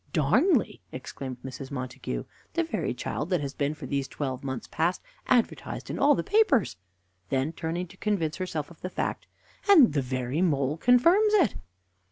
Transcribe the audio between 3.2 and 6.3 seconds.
that has been for these twelve months past advertised in all the